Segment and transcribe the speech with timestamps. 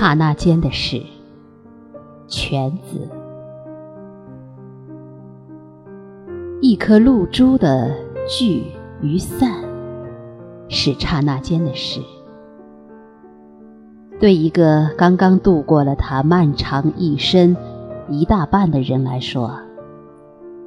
[0.00, 1.02] 刹那间的事。
[2.26, 3.06] 全子，
[6.62, 7.94] 一颗露珠的
[8.26, 8.64] 聚
[9.02, 9.62] 与散，
[10.70, 12.00] 是刹那间的事。
[14.18, 17.54] 对一个刚刚度过了他漫长一生
[18.08, 19.52] 一大半的人来说，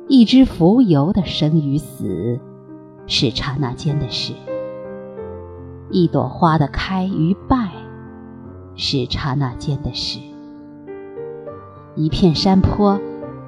[0.08, 2.40] 一只蜉蝣的生与死，
[3.08, 4.34] 是刹那间的事；
[5.90, 7.72] 一朵花的开与败，
[8.76, 10.20] 是刹那间的事；
[11.96, 13.00] 一片山坡、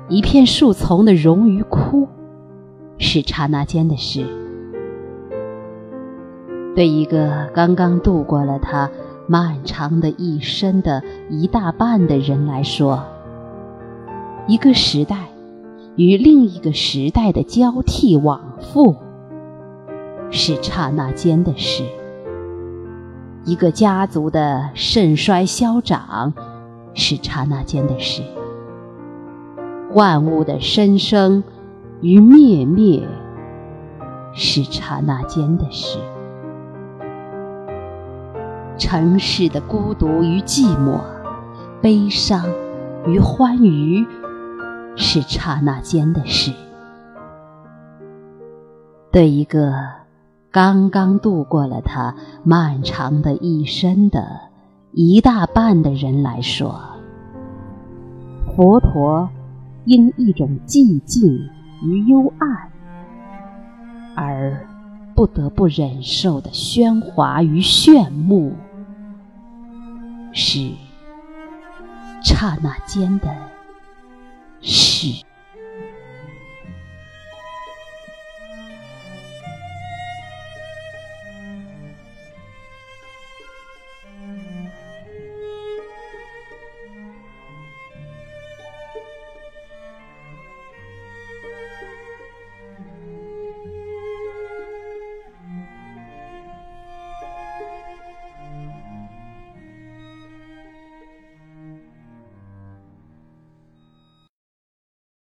[0.09, 2.07] 一片树丛的荣与枯，
[2.97, 4.25] 是刹那间的事。
[6.75, 8.89] 对一个刚刚度过了他。
[9.27, 11.01] 漫长的一生的
[11.31, 13.03] 一大半的人来说，
[14.45, 15.29] 一个时代
[15.95, 18.95] 与另一个时代的交替往复
[20.29, 21.85] 是刹那间的事；
[23.45, 26.33] 一个家族的盛衰消长
[26.95, 28.23] 是刹那间的事；
[29.93, 31.43] 万物的生生
[32.01, 33.07] 与灭灭
[34.33, 35.99] 是刹那间的事。
[38.77, 40.99] 城市的孤独与寂寞，
[41.81, 42.43] 悲伤
[43.05, 44.05] 与欢愉，
[44.95, 46.51] 是刹那间的事。
[49.11, 49.71] 对一个
[50.55, 54.39] 刚刚度过了他漫长的一生的
[54.93, 56.81] 一大半的人来说，
[58.55, 59.29] 佛陀
[59.83, 61.49] 因一种寂静
[61.83, 62.71] 与幽暗
[64.15, 64.65] 而
[65.13, 68.53] 不得不忍受的喧哗与炫目。
[70.31, 70.71] 是
[72.23, 73.27] 刹那间的
[74.61, 75.21] 事。